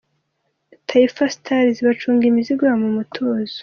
Taifa 0.87 1.23
Stars 1.35 1.75
bacunga 1.87 2.23
imizigo 2.27 2.61
yabo 2.65 2.79
mu 2.85 2.91
mutuzo. 2.97 3.57